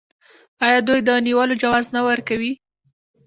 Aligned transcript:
آیا 0.65 0.79
دوی 0.87 0.99
د 1.07 1.09
نیولو 1.27 1.59
جواز 1.61 1.85
نه 1.95 2.01
ورکوي؟ 2.09 2.53